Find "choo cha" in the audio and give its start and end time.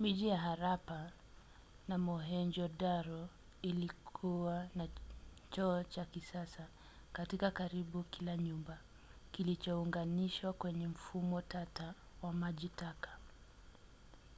5.50-6.04